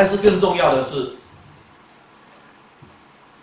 [0.00, 1.12] 但是更重要的是，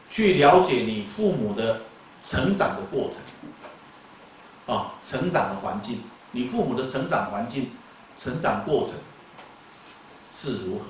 [0.09, 1.81] 去了解你父母的
[2.27, 3.11] 成长的过
[4.65, 6.01] 程，啊，成长的环境，
[6.31, 7.69] 你父母的成长环境、
[8.17, 8.95] 成长过程
[10.35, 10.85] 是如何？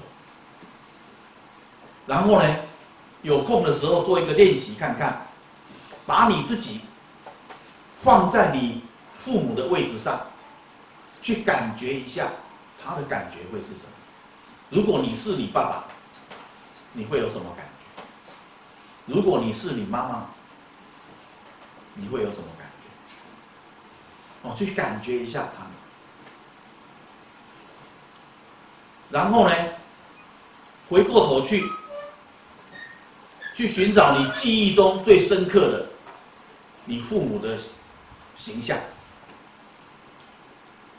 [2.06, 2.56] 然后呢，
[3.22, 5.28] 有空的时候做一个练习看看，
[6.06, 6.80] 把你自己
[7.98, 8.84] 放在你
[9.20, 10.18] 父母的位置上，
[11.22, 12.30] 去感觉一下
[12.82, 13.97] 他的感觉会是什么。
[14.70, 15.86] 如果你是你爸爸，
[16.92, 18.04] 你会有什么感觉？
[19.06, 20.28] 如果你是你妈妈，
[21.94, 22.68] 你会有什么感
[24.44, 24.50] 觉？
[24.50, 25.72] 哦，去感觉一下他们。
[29.10, 29.56] 然后呢，
[30.90, 31.64] 回过头去，
[33.56, 35.86] 去寻找你记忆中最深刻的
[36.84, 37.58] 你父母的
[38.36, 38.78] 形象，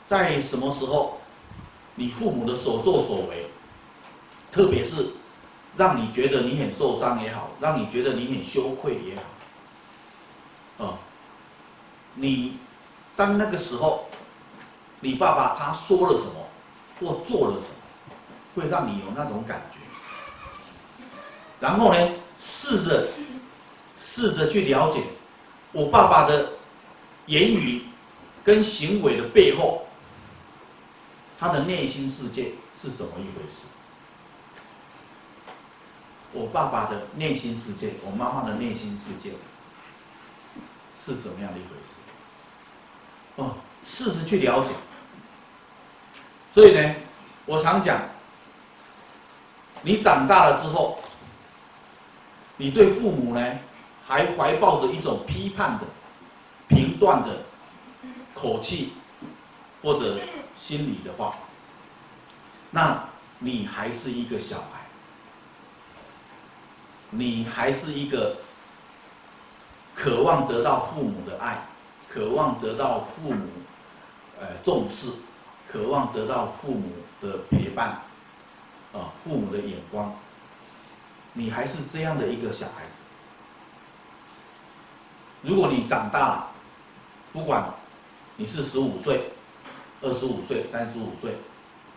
[0.09, 1.21] 在什么时候，
[1.95, 3.47] 你父母的所作所为。
[4.51, 5.11] 特别是
[5.77, 9.17] 让你觉得你很受伤也好，让你觉得你很羞愧也
[10.77, 10.99] 好，啊，
[12.15, 12.57] 你
[13.15, 14.09] 当那个时候，
[15.01, 16.33] 你爸爸他说了什么
[16.99, 18.15] 或做了什么，
[18.55, 19.79] 会让你有那种感觉。
[21.61, 21.99] 然后呢，
[22.39, 23.09] 试着
[24.01, 25.03] 试着去了解
[25.73, 26.49] 我爸爸的
[27.27, 27.83] 言语
[28.43, 29.87] 跟行为的背后，
[31.39, 33.67] 他的内心世界是怎么一回事。
[36.33, 39.35] 我爸爸的内心世界，我妈妈的内心世界
[41.05, 41.97] 是怎么样的一回事？
[43.37, 43.55] 哦，
[43.85, 44.71] 事实去了解。
[46.51, 46.95] 所以呢，
[47.47, 48.01] 我常讲，
[49.83, 50.99] 你长大了之后，
[52.57, 53.59] 你对父母呢，
[54.07, 55.87] 还怀抱着一种批判的、
[56.69, 57.43] 评断的
[58.35, 58.93] 口气
[59.83, 60.19] 或者
[60.57, 61.37] 心理的话，
[62.71, 63.03] 那
[63.39, 64.78] 你还是一个小孩。
[67.11, 68.37] 你还是一个
[69.95, 71.67] 渴望得到父母的爱，
[72.09, 73.47] 渴望得到父母
[74.39, 75.07] 呃重视，
[75.67, 78.03] 渴望得到父母的陪伴，
[78.93, 80.15] 啊，父母的眼光，
[81.33, 83.01] 你还是这样的一个小孩子。
[85.43, 86.53] 如果你长大了，
[87.33, 87.65] 不管
[88.37, 89.31] 你是十五岁、
[90.03, 91.37] 二十五岁、三十五岁、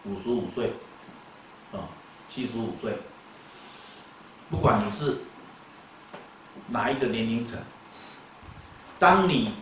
[0.05, 0.73] 五十五岁，
[1.73, 1.83] 啊，
[2.29, 2.97] 七十五岁。
[4.51, 5.17] 不管你是
[6.67, 7.57] 哪一个年龄层，
[8.99, 9.53] 当你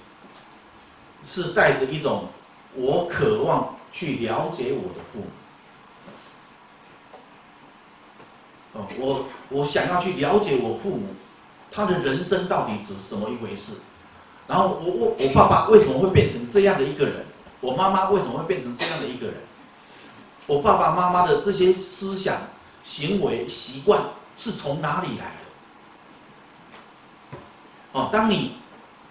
[1.23, 2.27] 是带着一种
[2.73, 5.27] 我渴望去了解我的父母，
[8.73, 11.05] 哦，我我想要去了解我父母，
[11.71, 13.73] 他的人生到底是什么一回事？
[14.47, 17.23] 然后我我我爸爸为什么会变成这样的一个人？
[17.61, 19.35] 我妈妈为什么会变成这样的一个人？
[20.47, 22.41] 我爸爸妈妈的这些思想、
[22.83, 24.01] 行为、习惯。
[24.41, 25.31] 是从哪里来的？
[27.91, 28.55] 哦，当你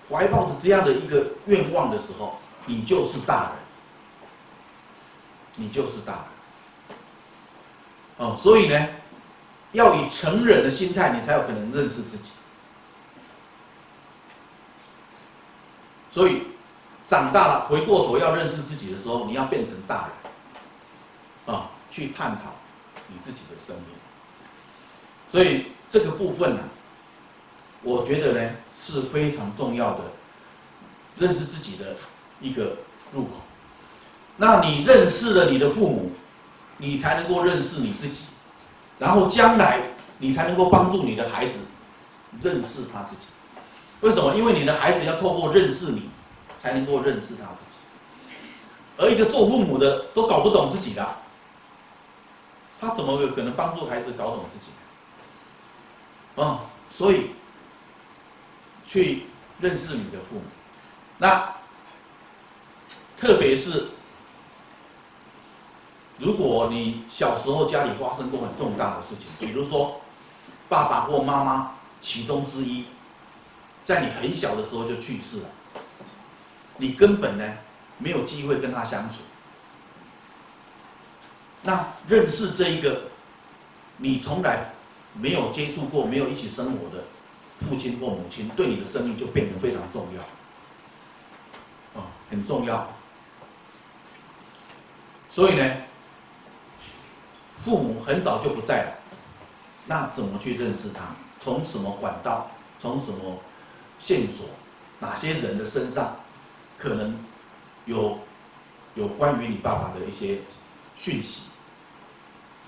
[0.09, 3.59] 怀抱着这样的一个愿望的时候，你就是大人，
[5.57, 6.23] 你就是大人。
[8.17, 8.89] 哦，所以呢，
[9.73, 12.31] 要以成人的心态，你才有可能认识自己。
[16.11, 16.45] 所以，
[17.07, 20.09] 长大了，回过头要认识自己的时候，你要变成大
[21.47, 22.45] 人，啊，去探讨
[23.09, 23.85] 你自己的生命。
[25.31, 26.63] 所以这个部分呢，
[27.83, 30.01] 我觉得呢是非常重要的，
[31.19, 31.97] 认识自己的
[32.41, 32.77] 一个
[33.13, 33.31] 入口。
[34.37, 36.13] 那你认识了你的父母，
[36.77, 38.23] 你才能够认识你自己，
[38.99, 39.81] 然后将来
[40.19, 41.55] 你才能够帮助你的孩子
[42.41, 43.27] 认识他自己。
[44.01, 44.35] 为什么？
[44.37, 46.09] 因为你的孩子要透过认识你，
[46.63, 47.77] 才能够认识他自己。
[48.97, 51.17] 而一个做父母的都搞不懂自己的，
[52.81, 54.67] 他怎么有可能帮助孩子搞懂自己？
[56.37, 56.61] 哦，
[56.91, 57.31] 所以
[58.87, 59.25] 去
[59.61, 60.43] 认识你的父母，
[61.19, 61.53] 那
[63.17, 63.89] 特别是
[66.19, 70.01] 如果你小时候家里发生过很重大的事情，比如说
[70.69, 72.85] 爸爸或妈妈其中之一
[73.85, 75.49] 在你很小的时候就去世了，
[76.77, 77.45] 你根本呢
[77.99, 79.17] 没有机会跟他相处，
[81.69, 83.03] 那认识这一个
[83.99, 84.73] 你从来。
[85.15, 87.03] 没有接触过、没有一起生活的
[87.59, 90.23] 父亲或母亲，对你的生命就变得非常重要，
[92.01, 92.87] 哦，很重要。
[95.29, 95.75] 所以呢，
[97.65, 98.93] 父母很早就不在了，
[99.87, 101.07] 那怎么去认识他？
[101.41, 102.49] 从什么管道？
[102.79, 103.37] 从什么
[103.99, 104.47] 线索？
[105.01, 106.15] 哪些人的身上
[106.77, 107.19] 可能
[107.87, 108.21] 有
[108.95, 110.39] 有关于你爸爸的一些
[110.97, 111.45] 讯息？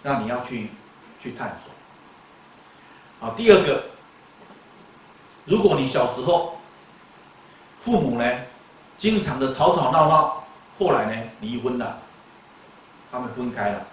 [0.03, 0.71] 那你要去
[1.23, 1.73] 去探索。
[3.21, 3.85] 好，第二个，
[5.45, 6.57] 如果你小时候
[7.79, 8.25] 父母呢，
[8.97, 10.45] 经常的吵吵闹闹，
[10.79, 11.99] 后来呢离婚了，
[13.13, 13.87] 他们分开了，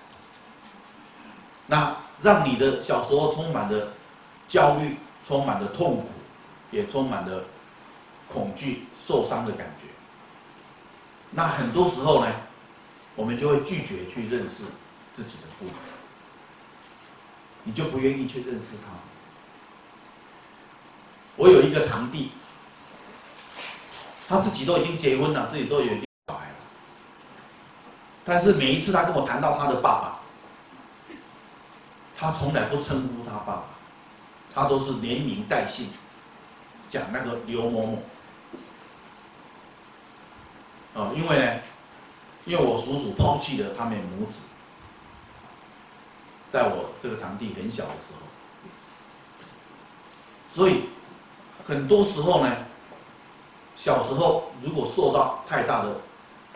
[1.65, 3.88] 那让你的小时候充满了
[4.48, 4.95] 焦虑，
[5.27, 6.06] 充满了痛苦，
[6.71, 7.44] 也充满了
[8.31, 9.86] 恐惧、受伤的感觉。
[11.30, 12.31] 那很多时候呢，
[13.15, 14.63] 我们就会拒绝去认识
[15.18, 15.72] 自己的父母，
[17.64, 18.94] 你就不愿意去认识他。
[21.36, 22.30] 我有一个堂弟，
[24.30, 26.56] 他自己都已经结婚了，自己都有一个小孩了，
[28.24, 30.19] 但是每一次他跟我谈到他的爸爸，
[32.16, 33.64] 他从来不称呼他爸爸，
[34.54, 35.90] 他都是连名带姓
[36.90, 38.04] 讲那个刘某某。
[40.94, 41.60] 啊，因为呢，
[42.46, 44.34] 因为我叔叔抛弃了他们母子，
[46.52, 48.26] 在我这个堂弟很小的时候，
[50.54, 50.84] 所以
[51.66, 52.56] 很多时候呢，
[53.76, 55.96] 小时候如果受到太大的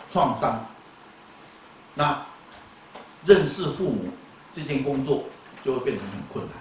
[0.10, 0.66] 创伤，
[1.94, 2.26] 那
[3.26, 4.06] 认识父母
[4.54, 5.24] 这件工作
[5.64, 6.54] 就会变成很困难。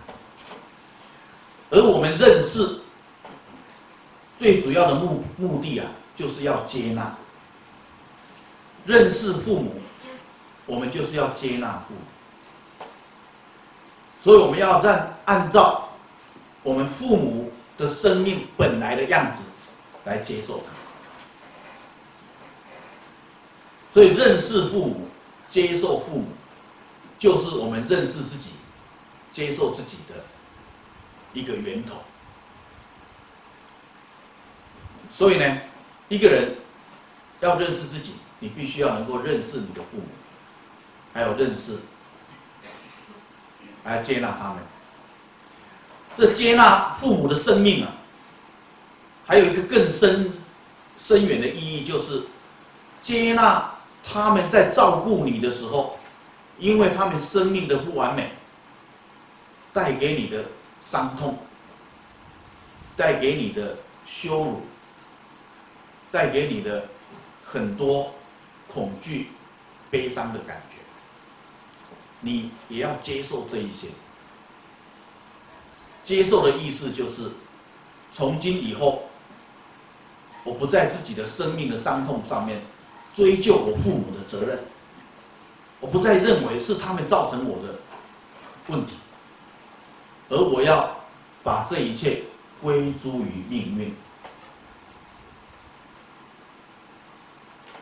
[1.71, 2.81] 而我们认识
[4.37, 5.87] 最主要的目目的啊，
[6.17, 7.17] 就是要接纳。
[8.87, 9.81] 认识父母，
[10.67, 12.00] 我们就是要接纳父母，
[14.20, 15.88] 所以我们要让按照
[16.62, 19.43] 我们父母的生命本来的样子
[20.05, 20.64] 来接受他。
[23.93, 25.08] 所以认识父母、
[25.49, 26.26] 接受父母，
[27.19, 28.50] 就是我们认识自己、
[29.32, 30.14] 接受自己的
[31.32, 31.96] 一个源头。
[35.11, 35.58] 所以呢，
[36.08, 36.55] 一个人
[37.40, 38.12] 要认识自己。
[38.43, 40.05] 你必须要能够认识你的父母，
[41.12, 41.76] 还有认识，
[43.85, 44.56] 来接纳他们。
[46.17, 47.93] 这接纳父母的生命啊，
[49.27, 50.32] 还有一个更深
[50.99, 52.23] 深远的意义，就是
[53.03, 53.71] 接纳
[54.03, 55.99] 他们在照顾你的时候，
[56.59, 58.31] 因为他们生命的不完美，
[59.73, 60.44] 带给你的
[60.85, 61.38] 伤痛，
[62.97, 63.76] 带给你的
[64.06, 64.62] 羞辱，
[66.11, 66.85] 带给你的
[67.44, 68.12] 很多。
[68.73, 69.33] 恐惧、
[69.91, 70.76] 悲伤的感觉，
[72.20, 73.88] 你也要接受这一些。
[76.02, 77.31] 接受的意思就是，
[78.12, 79.02] 从今以后，
[80.44, 82.61] 我不在自己的生命的伤痛上面
[83.14, 84.58] 追究我父母的责任，
[85.78, 87.75] 我不再认为是他们造成我的
[88.69, 88.94] 问题，
[90.31, 90.96] 而我要
[91.43, 92.23] 把这一切
[92.62, 93.94] 归诸于命运。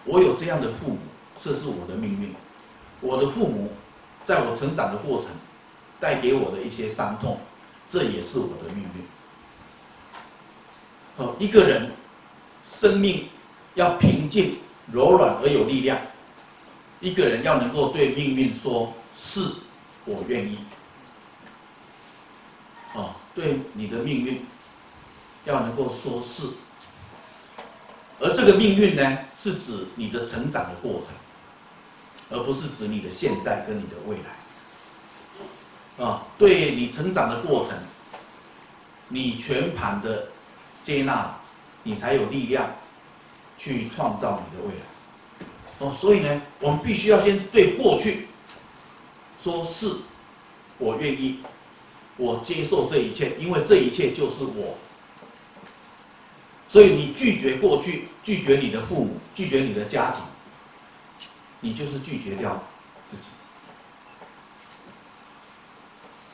[0.05, 0.99] 我有这样的父母，
[1.43, 2.35] 这是我的命运。
[3.01, 3.71] 我的父母，
[4.29, 5.31] 在我成长的过程，
[5.99, 7.41] 带给我的一些伤痛，
[7.89, 9.03] 这也是我的命运。
[11.17, 11.91] 好，一个人
[12.71, 13.27] 生命
[13.75, 14.59] 要平静、
[14.93, 15.99] 柔软而有力量。
[17.01, 19.41] 一个人要能够对命运说“是，
[20.05, 20.59] 我愿意”。
[22.95, 24.45] 哦，对你的命运，
[25.47, 26.49] 要能够说是。
[28.21, 31.13] 而这个命运呢，是指你的成长的过程，
[32.31, 36.05] 而不是指你的现在跟你的未来。
[36.05, 37.77] 啊，对你成长的过程，
[39.09, 40.29] 你全盘的
[40.85, 41.37] 接纳，
[41.83, 42.71] 你才有力量
[43.59, 44.81] 去创造你的未来。
[45.81, 48.29] 哦，所以呢，我们必须要先对过去
[49.43, 49.97] 说是，
[50.79, 51.41] 我愿意，
[52.17, 54.77] 我接受这一切，因为这一切就是我。
[56.69, 60.23] 所以你拒绝过去，拒绝你的父母，拒绝你的家庭，
[61.61, 62.63] 你就是拒绝掉
[63.11, 63.23] 自己。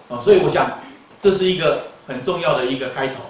[0.08, 0.78] 啊，所以我想
[1.20, 3.22] 这是一个很重要的一个开头。